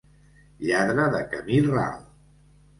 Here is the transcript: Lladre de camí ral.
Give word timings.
Lladre 0.69 1.05
de 1.17 1.21
camí 1.37 1.61
ral. 1.69 2.05